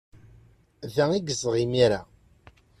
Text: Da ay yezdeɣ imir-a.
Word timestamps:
Da 0.93 1.05
ay 1.11 1.23
yezdeɣ 1.27 1.55
imir-a. 1.63 2.01